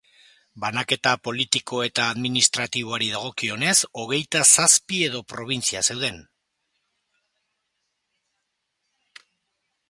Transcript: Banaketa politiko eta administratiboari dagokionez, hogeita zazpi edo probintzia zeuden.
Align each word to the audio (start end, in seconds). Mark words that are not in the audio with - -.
Banaketa 0.61 1.11
politiko 1.27 1.81
eta 1.87 2.05
administratiboari 2.13 3.09
dagokionez, 3.17 3.75
hogeita 4.05 4.41
zazpi 4.55 5.03
edo 5.11 5.23
probintzia 5.35 5.85
zeuden. 5.89 6.19